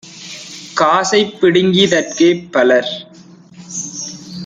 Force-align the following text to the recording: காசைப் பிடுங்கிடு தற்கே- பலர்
காசைப் 0.77 1.35
பிடுங்கிடு 1.39 1.91
தற்கே- 1.91 2.29
பலர் 2.53 2.91